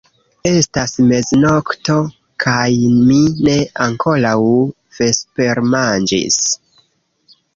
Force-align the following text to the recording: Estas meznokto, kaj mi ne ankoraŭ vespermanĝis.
Estas 0.51 0.93
meznokto, 1.09 1.97
kaj 2.45 2.69
mi 3.09 3.19
ne 3.49 3.55
ankoraŭ 3.87 4.33
vespermanĝis. 5.01 6.41